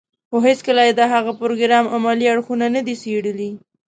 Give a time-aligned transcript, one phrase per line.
[0.29, 3.49] خو هېڅکله يې د هغه پروګرام عملي اړخونه نه دي څېړلي.